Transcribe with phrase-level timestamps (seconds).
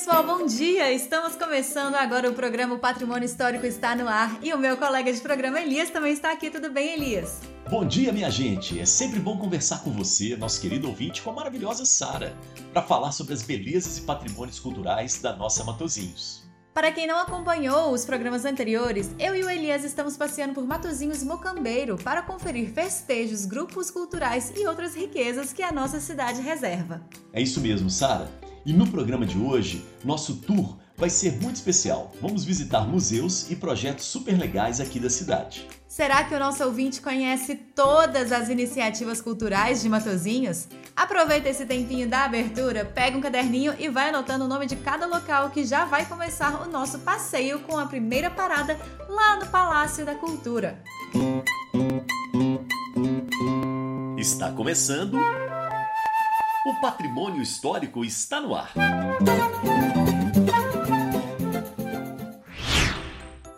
[0.00, 0.90] pessoal, bom dia!
[0.90, 5.20] Estamos começando agora o programa Patrimônio Histórico está no ar e o meu colega de
[5.20, 6.48] programa Elias também está aqui.
[6.48, 7.40] Tudo bem, Elias?
[7.68, 8.80] Bom dia, minha gente!
[8.80, 12.34] É sempre bom conversar com você, nosso querido ouvinte, com a maravilhosa Sara,
[12.72, 16.48] para falar sobre as belezas e patrimônios culturais da nossa Matozinhos.
[16.72, 21.22] Para quem não acompanhou os programas anteriores, eu e o Elias estamos passeando por Matozinhos
[21.22, 27.06] Mocambeiro para conferir festejos, grupos culturais e outras riquezas que a nossa cidade reserva.
[27.34, 28.30] É isso mesmo, Sara.
[28.64, 32.12] E no programa de hoje, nosso tour vai ser muito especial.
[32.20, 35.66] Vamos visitar museus e projetos super legais aqui da cidade.
[35.88, 40.68] Será que o nosso ouvinte conhece todas as iniciativas culturais de Matozinhos?
[40.94, 45.06] Aproveita esse tempinho da abertura, pega um caderninho e vai anotando o nome de cada
[45.06, 50.04] local que já vai começar o nosso passeio com a primeira parada lá no Palácio
[50.04, 50.82] da Cultura.
[54.18, 55.16] Está começando
[56.70, 58.72] o patrimônio histórico está no ar.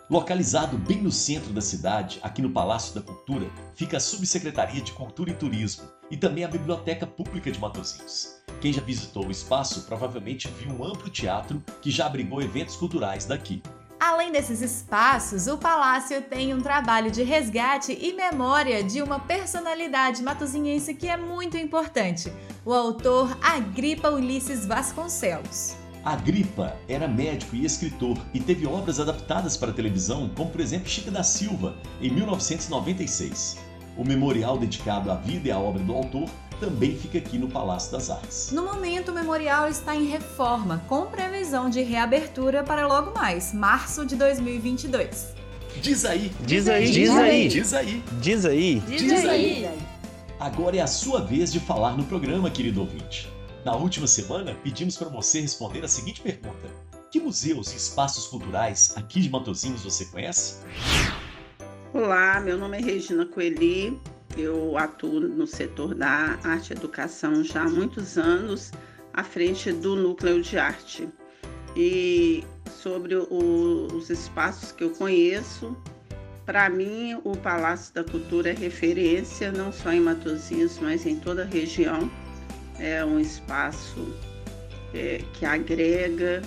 [0.09, 4.91] Localizado bem no centro da cidade, aqui no Palácio da Cultura, fica a Subsecretaria de
[4.93, 8.41] Cultura e Turismo e também a Biblioteca Pública de Matosinhos.
[8.59, 13.25] Quem já visitou o espaço provavelmente viu um amplo teatro que já abrigou eventos culturais
[13.25, 13.61] daqui.
[14.05, 20.21] Além desses espaços, o palácio tem um trabalho de resgate e memória de uma personalidade
[20.21, 22.29] matozinhense que é muito importante,
[22.65, 25.77] o autor Agripa Ulisses Vasconcelos.
[26.03, 31.09] Agripa era médico e escritor e teve obras adaptadas para televisão, como por exemplo Chica
[31.09, 33.57] da Silva, em 1996.
[33.95, 37.91] O memorial dedicado à vida e à obra do autor também fica aqui no Palácio
[37.91, 38.51] das Artes.
[38.51, 44.05] No momento, o memorial está em reforma, com previsão de reabertura para logo mais, março
[44.05, 45.33] de 2022.
[45.81, 46.31] Diz aí!
[46.41, 46.91] Diz aí!
[46.91, 47.47] Diz aí!
[47.47, 48.03] Diz aí!
[48.21, 48.79] Diz aí!
[48.87, 49.69] Diz aí!
[50.39, 53.31] Agora é a sua vez de falar no programa, querido ouvinte.
[53.65, 56.67] Na última semana, pedimos para você responder a seguinte pergunta:
[57.09, 60.55] Que museus e espaços culturais aqui de Matozinhos você conhece?
[61.93, 64.01] Olá, meu nome é Regina Coeli,
[64.37, 68.71] eu atuo no setor da arte e educação já há muitos anos,
[69.13, 71.07] à frente do núcleo de arte.
[71.75, 75.75] E sobre o, os espaços que eu conheço,
[76.45, 81.43] para mim o Palácio da Cultura é referência, não só em Matosinhos, mas em toda
[81.43, 82.09] a região.
[82.79, 84.13] É um espaço
[84.93, 86.41] é, que agrega,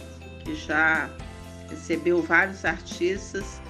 [0.44, 1.08] que já
[1.68, 3.60] recebeu vários artistas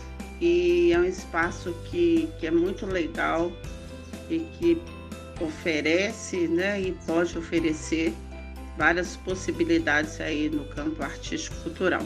[0.41, 3.53] e é um espaço que, que é muito legal
[4.31, 4.83] e que
[5.41, 8.13] oferece né, e pode oferecer
[8.77, 12.03] várias possibilidades aí no campo artístico cultural.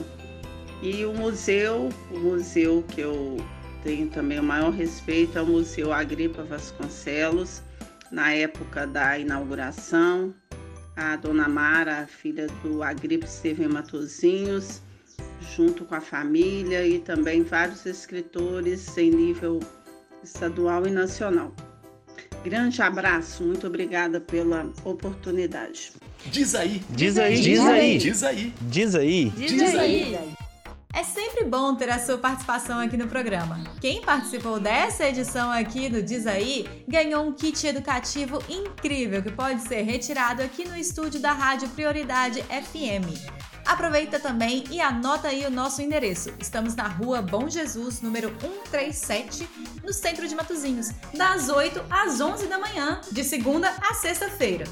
[0.83, 3.37] E o museu, o museu que eu
[3.83, 7.63] tenho também o maior respeito é o Museu Agripa Vasconcelos,
[8.11, 10.35] na época da inauguração,
[10.97, 14.83] a dona Mara, filha do Agripa, esteve em Matozinhos,
[15.55, 19.61] junto com a família e também vários escritores em nível
[20.23, 21.55] estadual e nacional.
[22.45, 25.93] Grande abraço, muito obrigada pela oportunidade.
[26.27, 26.83] Diz aí!
[26.91, 27.41] Diz aí!
[27.41, 27.99] Diz aí!
[27.99, 28.55] Diz aí!
[28.63, 29.31] Diz aí!
[29.37, 30.19] Diz aí!
[30.93, 33.63] É sempre bom ter a sua participação aqui no programa.
[33.81, 39.63] Quem participou dessa edição aqui do Diz Aí ganhou um kit educativo incrível que pode
[39.63, 43.07] ser retirado aqui no estúdio da Rádio Prioridade FM.
[43.71, 46.33] Aproveita também e anota aí o nosso endereço.
[46.41, 49.49] Estamos na rua Bom Jesus, número 137,
[49.85, 54.65] no centro de Matozinhos, das 8 às 11 da manhã, de segunda a sexta-feira.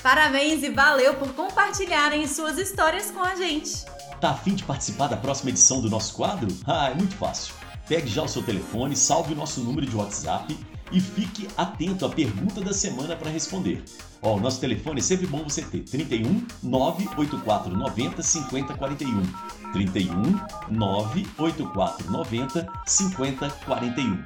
[0.00, 3.84] Parabéns e valeu por compartilharem suas histórias com a gente.
[4.20, 6.46] Tá afim de participar da próxima edição do nosso quadro?
[6.64, 7.54] Ah, é muito fácil.
[7.88, 10.56] Pegue já o seu telefone, salve o nosso número de WhatsApp
[10.94, 13.82] e fique atento à pergunta da semana para responder.
[14.22, 19.22] Ó, o nosso telefone é sempre bom você ter 31 984 90 50 41.
[19.72, 20.22] 31
[20.70, 24.24] 984 90 50 41.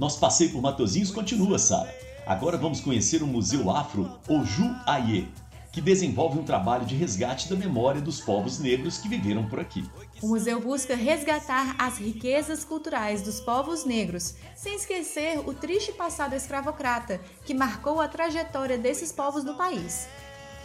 [0.00, 1.94] Nosso passeio por Matozinhos continua, Sara.
[2.26, 5.28] Agora vamos conhecer o Museu Afro Oju Aie,
[5.72, 9.88] que desenvolve um trabalho de resgate da memória dos povos negros que viveram por aqui.
[10.20, 16.34] O museu busca resgatar as riquezas culturais dos povos negros, sem esquecer o triste passado
[16.34, 20.08] escravocrata que marcou a trajetória desses povos no país.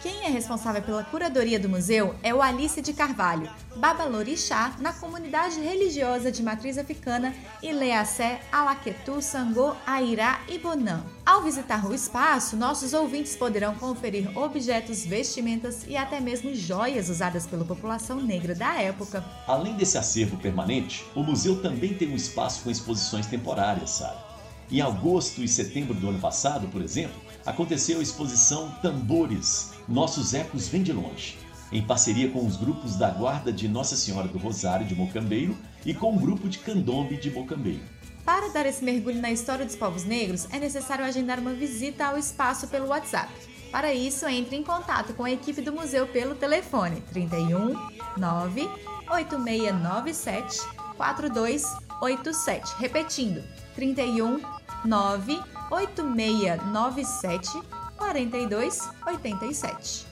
[0.02, 5.58] Quem é responsável pela curadoria do museu é o Alice de Carvalho, babalorixá na comunidade
[5.58, 11.02] religiosa de matriz africana Ileacé, Alaquetu, Sangô, Airá e Bonã.
[11.24, 17.46] Ao visitar o espaço, nossos ouvintes poderão conferir objetos, vestimentas e até mesmo joias usadas
[17.46, 19.24] pela população negra da época.
[19.46, 24.35] Além desse acervo permanente, o museu também tem um espaço com exposições temporárias, sabe?
[24.70, 30.66] Em agosto e setembro do ano passado, por exemplo, aconteceu a exposição Tambores, Nossos Ecos
[30.66, 31.38] Vêm de Longe,
[31.70, 35.94] em parceria com os grupos da Guarda de Nossa Senhora do Rosário de Mocambeiro e
[35.94, 37.80] com o grupo de Candombe de Mocambeiro.
[38.24, 42.18] Para dar esse mergulho na história dos povos negros, é necessário agendar uma visita ao
[42.18, 43.32] espaço pelo WhatsApp.
[43.70, 47.74] Para isso, entre em contato com a equipe do museu pelo telefone 31
[48.16, 48.68] 9
[49.08, 52.74] 8697 4287.
[52.78, 53.42] Repetindo,
[53.74, 54.40] 31
[54.84, 55.40] 9
[55.70, 57.48] 8697
[57.96, 60.06] 4287.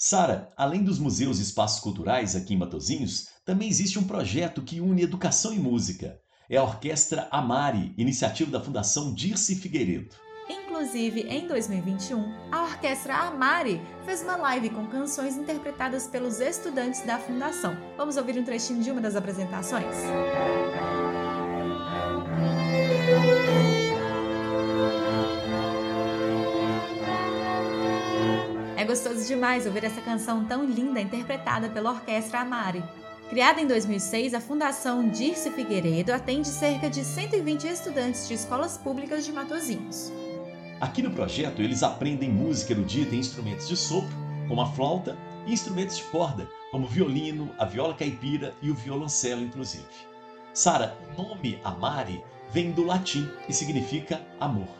[0.00, 4.80] Sara, além dos museus e espaços culturais aqui em Matozinhos, também existe um projeto que
[4.80, 6.18] une educação e música.
[6.48, 10.14] É a Orquestra Amari, iniciativa da Fundação Dirce Figueiredo.
[10.78, 17.18] Inclusive, em 2021, a Orquestra Amari fez uma live com canções interpretadas pelos estudantes da
[17.18, 17.76] Fundação.
[17.96, 19.96] Vamos ouvir um trechinho de uma das apresentações?
[28.76, 32.84] É gostoso demais ouvir essa canção tão linda interpretada pela Orquestra Amari.
[33.28, 39.26] Criada em 2006, a Fundação Dirce Figueiredo atende cerca de 120 estudantes de escolas públicas
[39.26, 40.12] de Matozinhos.
[40.80, 44.16] Aqui no projeto, eles aprendem música erudita em instrumentos de sopro,
[44.46, 48.74] como a flauta, e instrumentos de corda, como o violino, a viola caipira e o
[48.74, 49.84] violoncelo, inclusive.
[50.54, 52.22] Sara, o nome Amari
[52.52, 54.77] vem do latim e significa amor.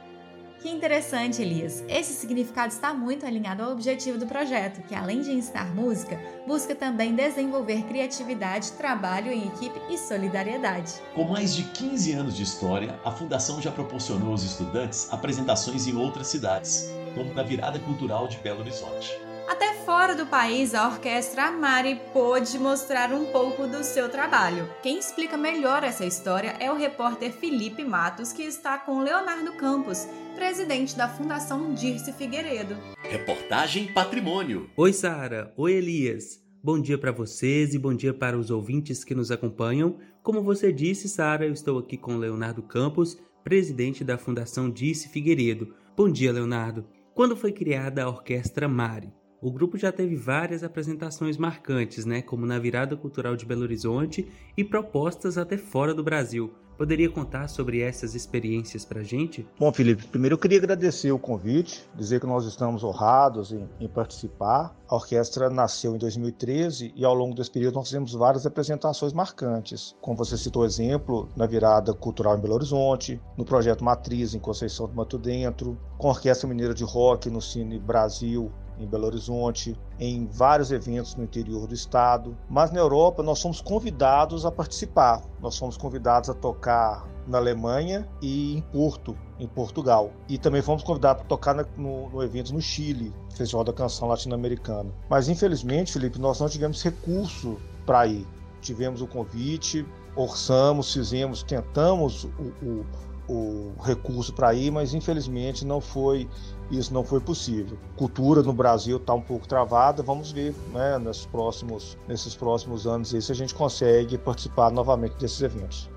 [0.61, 1.85] Que interessante, Elias.
[1.89, 6.75] Esse significado está muito alinhado ao objetivo do projeto, que além de ensinar música, busca
[6.75, 10.95] também desenvolver criatividade, trabalho em equipe e solidariedade.
[11.15, 15.97] Com mais de 15 anos de história, a Fundação já proporcionou aos estudantes apresentações em
[15.97, 19.28] outras cidades, como na Virada Cultural de Belo Horizonte.
[19.49, 24.69] Até fora do país, a Orquestra Amari pôde mostrar um pouco do seu trabalho.
[24.83, 30.07] Quem explica melhor essa história é o repórter Felipe Matos, que está com Leonardo Campos,
[30.35, 32.77] presidente da Fundação Dirce Figueiredo.
[32.99, 34.69] Reportagem Patrimônio.
[34.77, 35.51] Oi, Sara.
[35.57, 36.39] Oi, Elias.
[36.63, 39.97] Bom dia para vocês e bom dia para os ouvintes que nos acompanham.
[40.23, 45.75] Como você disse, Sara, eu estou aqui com Leonardo Campos, presidente da Fundação Dirce Figueiredo.
[45.97, 46.85] Bom dia, Leonardo.
[47.15, 49.11] Quando foi criada a Orquestra Mari?
[49.41, 54.29] O grupo já teve várias apresentações marcantes, né, como na Virada Cultural de Belo Horizonte
[54.57, 56.53] e propostas até fora do Brasil.
[56.77, 59.47] Poderia contar sobre essas experiências para a gente?
[59.59, 63.89] Bom, Felipe, primeiro eu queria agradecer o convite, dizer que nós estamos honrados em, em,
[63.89, 64.77] participar.
[64.89, 69.95] A orquestra nasceu em 2013 e ao longo desse período nós fizemos várias apresentações marcantes,
[70.01, 74.89] como você citou exemplo, na Virada Cultural em Belo Horizonte, no Projeto Matriz em Conceição
[74.89, 79.77] do Mato Dentro, com a Orquestra Mineira de Rock no Cine Brasil em Belo Horizonte,
[79.99, 82.37] em vários eventos no interior do estado.
[82.49, 85.23] Mas na Europa nós somos convidados a participar.
[85.41, 90.11] Nós somos convidados a tocar na Alemanha e em Porto, em Portugal.
[90.29, 94.91] E também fomos convidados para tocar no, no evento no Chile, Festival da Canção Latino-Americana.
[95.09, 98.27] Mas infelizmente, Felipe, nós não tivemos recurso para ir.
[98.61, 99.87] Tivemos o convite,
[100.17, 102.87] orçamos, fizemos, tentamos o, o
[103.29, 106.29] o recurso para ir, mas infelizmente não foi
[106.71, 107.79] isso não foi possível.
[107.97, 113.09] Cultura no Brasil está um pouco travada, vamos ver né, nesses, próximos, nesses próximos anos
[113.09, 115.91] se a gente consegue participar novamente desses eventos.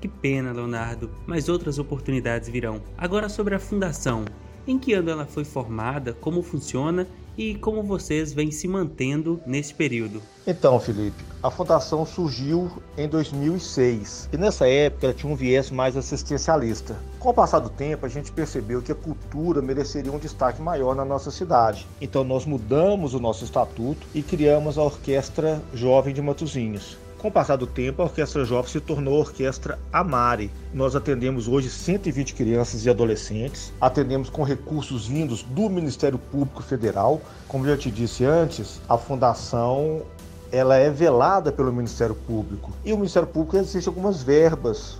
[0.00, 2.80] Que pena, Leonardo, mas outras oportunidades virão.
[2.96, 4.24] Agora sobre a fundação.
[4.68, 7.08] Em que ano ela foi formada, como funciona
[7.38, 10.20] e como vocês vêm se mantendo nesse período?
[10.46, 15.96] Então, Felipe, a fundação surgiu em 2006 e nessa época ela tinha um viés mais
[15.96, 16.98] assistencialista.
[17.18, 20.94] Com o passar do tempo, a gente percebeu que a cultura mereceria um destaque maior
[20.94, 21.86] na nossa cidade.
[21.98, 26.98] Então, nós mudamos o nosso estatuto e criamos a Orquestra Jovem de Matozinhos.
[27.18, 30.52] Com o passar do tempo, a Orquestra Jovem se tornou a Orquestra Amari.
[30.72, 37.20] Nós atendemos hoje 120 crianças e adolescentes, atendemos com recursos vindos do Ministério Público Federal.
[37.48, 40.02] Como eu te disse antes, a fundação
[40.52, 42.70] ela é velada pelo Ministério Público.
[42.84, 44.96] E o Ministério Público existe algumas verbas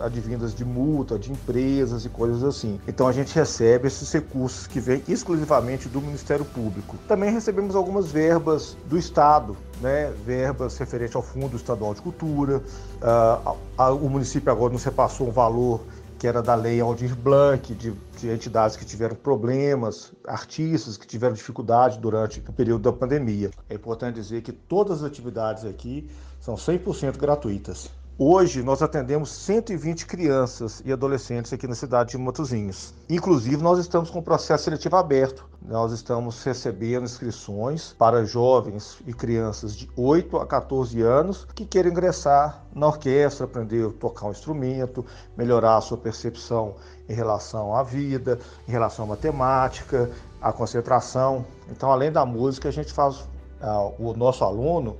[0.00, 2.80] advindas de multa, de empresas e coisas assim.
[2.86, 6.96] Então a gente recebe esses recursos que vêm exclusivamente do Ministério Público.
[7.08, 12.58] Também recebemos algumas verbas do Estado, né, verbas referentes ao Fundo Estadual de Cultura.
[12.58, 15.80] Uh, a, a, o município agora nos repassou um valor
[16.22, 21.34] que era da lei Aldir Blanc, de, de, entidades que tiveram problemas, artistas que tiveram
[21.34, 23.50] dificuldade durante o período da pandemia.
[23.68, 27.90] É importante dizer que todas as atividades aqui são 100% gratuitas.
[28.18, 32.92] Hoje nós atendemos 120 crianças e adolescentes aqui na cidade de Matozinhos.
[33.08, 35.48] Inclusive nós estamos com o processo seletivo aberto.
[35.62, 41.88] Nós estamos recebendo inscrições para jovens e crianças de 8 a 14 anos que queiram
[41.88, 46.76] ingressar na orquestra, aprender a tocar um instrumento, melhorar a sua percepção
[47.08, 48.38] em relação à vida,
[48.68, 51.46] em relação à matemática, à concentração.
[51.70, 53.20] Então, além da música, a gente faz
[53.62, 54.98] uh, o nosso aluno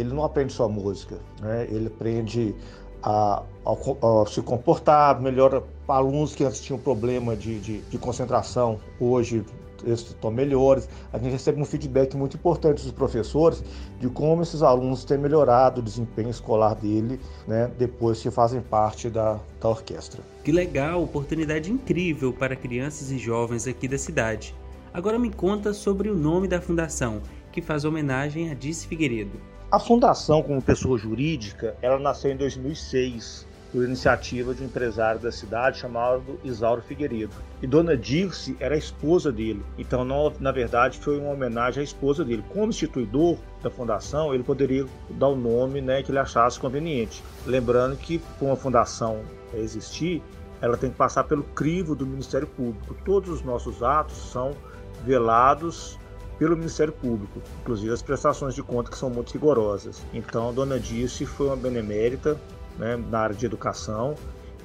[0.00, 1.66] ele não aprende só música, né?
[1.70, 2.54] ele aprende
[3.02, 8.80] a, a, a, se comportar, melhora alunos que antes tinham problema de, de, de concentração,
[8.98, 9.44] hoje
[9.84, 10.88] estão melhores.
[11.12, 13.62] A gente recebe um feedback muito importante dos professores
[14.00, 19.10] de como esses alunos têm melhorado o desempenho escolar dele, né, depois que fazem parte
[19.10, 20.22] da, da orquestra.
[20.44, 24.54] Que legal, oportunidade incrível para crianças e jovens aqui da cidade.
[24.94, 27.20] Agora me conta sobre o nome da fundação,
[27.50, 29.51] que faz homenagem a Dice Figueiredo.
[29.72, 35.32] A fundação, como pessoa jurídica, ela nasceu em 2006 por iniciativa de um empresário da
[35.32, 37.32] cidade chamado Isauro Figueiredo.
[37.62, 39.64] E Dona Dirce era a esposa dele.
[39.78, 40.06] Então,
[40.38, 42.44] na verdade, foi uma homenagem à esposa dele.
[42.50, 47.24] Como instituidor da fundação, ele poderia dar o nome né, que ele achasse conveniente.
[47.46, 49.22] Lembrando que, para uma fundação
[49.54, 50.22] existir,
[50.60, 52.94] ela tem que passar pelo crivo do Ministério Público.
[53.06, 54.54] Todos os nossos atos são
[55.02, 55.98] velados
[56.38, 60.02] pelo Ministério Público, inclusive as prestações de conta que são muito rigorosas.
[60.12, 62.40] Então, a dona Dirce foi uma benemérita
[62.78, 64.14] né, na área de educação,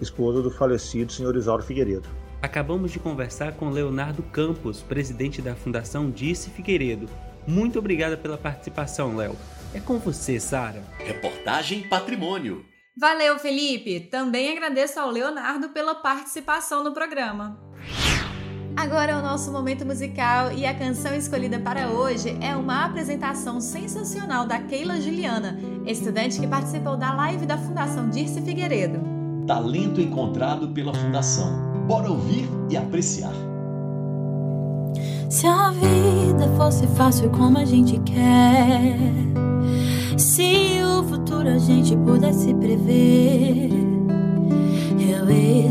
[0.02, 2.08] esposa do falecido senhor Isauro Figueiredo.
[2.42, 7.10] Acabamos de conversar com Leonardo Campos, presidente da Fundação Dirce Figueiredo.
[7.48, 9.36] Muito obrigada pela participação, Léo.
[9.74, 10.84] É com você, Sara.
[11.00, 12.64] Reportagem Patrimônio.
[13.00, 14.00] Valeu, Felipe.
[14.00, 17.60] Também agradeço ao Leonardo pela participação no programa.
[18.78, 23.60] Agora é o nosso momento musical e a canção escolhida para hoje é uma apresentação
[23.60, 29.00] sensacional da Keila Juliana, estudante que participou da live da Fundação Dirce Figueiredo.
[29.48, 31.88] Talento encontrado pela Fundação.
[31.88, 33.34] Bora ouvir e apreciar.
[35.28, 38.96] Se a vida fosse fácil como a gente quer,
[40.20, 43.87] se o futuro a gente pudesse prever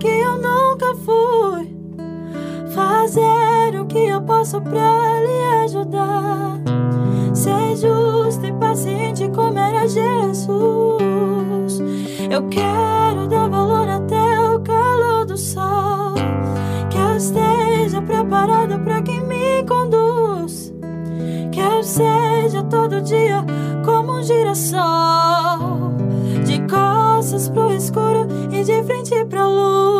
[0.00, 1.70] que eu nunca fui.
[2.74, 6.58] Fazer o que eu posso pra lhe ajudar.
[7.34, 11.80] Ser justo e paciente como era Jesus.
[12.30, 16.14] Eu quero dar valor até o calor do sol.
[16.88, 20.72] Que eu esteja preparado pra quem me conduz.
[21.52, 23.44] Que eu seja todo dia
[23.84, 25.92] como um girassol,
[26.44, 28.19] de costas pro escuro
[28.64, 29.99] de frente pra luz.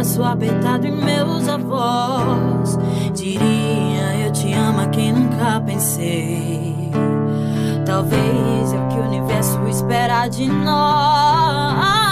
[0.00, 2.78] Apertado em meus avós.
[3.12, 6.74] Diria eu te amo a quem nunca pensei.
[7.84, 12.09] Talvez é o que o universo espera de nós.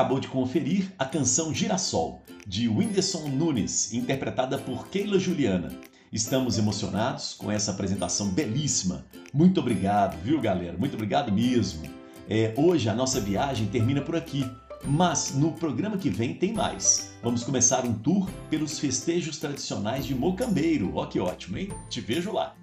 [0.00, 5.78] Acabou de conferir a canção Girassol, de Whindersson Nunes, interpretada por Keila Juliana.
[6.10, 9.04] Estamos emocionados com essa apresentação belíssima.
[9.30, 10.74] Muito obrigado, viu, galera?
[10.78, 11.82] Muito obrigado mesmo.
[12.30, 14.50] É, hoje a nossa viagem termina por aqui,
[14.86, 17.12] mas no programa que vem tem mais.
[17.22, 20.92] Vamos começar um tour pelos festejos tradicionais de Mocambeiro.
[20.94, 21.68] Ó, que ótimo, hein?
[21.90, 22.56] Te vejo lá.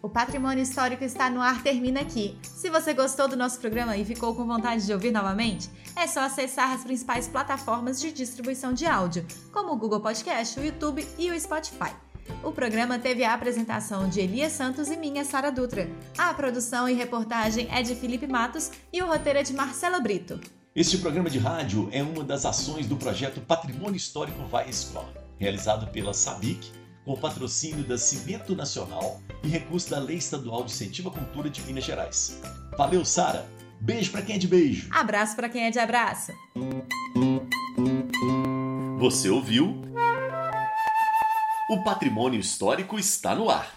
[0.00, 2.38] O Patrimônio Histórico está no ar termina aqui.
[2.42, 6.20] Se você gostou do nosso programa e ficou com vontade de ouvir novamente, é só
[6.20, 11.30] acessar as principais plataformas de distribuição de áudio, como o Google Podcast, o YouTube e
[11.30, 11.92] o Spotify.
[12.42, 15.88] O programa teve a apresentação de Elias Santos e minha, Sara Dutra.
[16.16, 20.38] A produção e reportagem é de Felipe Matos e o roteiro é de Marcelo Brito.
[20.74, 25.90] Este programa de rádio é uma das ações do projeto Patrimônio Histórico Vai Escola, realizado
[25.90, 26.70] pela SABIC
[27.08, 31.62] com patrocínio da Cimento Nacional e recurso da Lei Estadual de Incentivo à Cultura de
[31.62, 32.38] Minas Gerais.
[32.76, 33.48] Valeu, Sara!
[33.80, 34.88] Beijo para quem é de beijo!
[34.90, 36.32] Abraço para quem é de abraço!
[38.98, 39.80] Você ouviu?
[41.70, 43.72] O patrimônio histórico está no ar.